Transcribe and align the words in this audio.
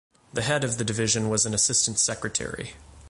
The 0.33 0.41
head 0.41 0.63
of 0.63 0.79
the 0.79 0.83
division 0.83 1.29
was 1.29 1.45
an 1.45 1.53
Assistant 1.53 1.99
Secretary. 1.99 2.71